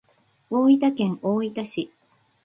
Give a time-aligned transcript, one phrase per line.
[0.49, 1.91] 大分県大分市